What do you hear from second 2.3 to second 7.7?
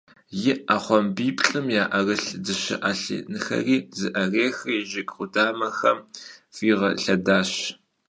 dışe 'elhınxeri zı'erixri jjıg khudamexem f'iğelhedaş.